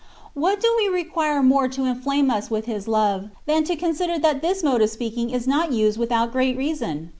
What 0.33 0.59
do 0.59 0.67
we 0.79 0.87
require 0.87 1.43
more 1.43 1.67
to 1.67 1.85
inflame 1.85 2.31
us 2.31 2.49
with 2.49 2.65
His 2.65 2.87
love, 2.87 3.29
than 3.45 3.63
to 3.65 3.75
consider 3.75 4.17
that 4.17 4.41
this 4.41 4.63
mode 4.63 4.81
of 4.81 4.89
speaking* 4.89 5.29
is 5.29 5.45
not 5.47 5.73
used 5.73 5.99
without 5.99 6.31
great 6.31 6.57
reason 6.57 7.09